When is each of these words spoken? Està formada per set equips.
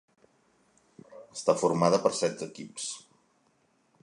Està 1.37 1.55
formada 1.65 2.01
per 2.07 2.13
set 2.23 2.45
equips. 2.49 2.89